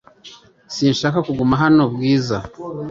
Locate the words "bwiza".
1.93-2.37